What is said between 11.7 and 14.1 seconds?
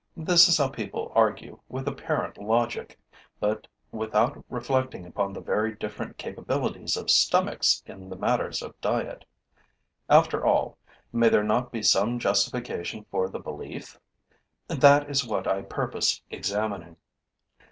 be some justification for the belief?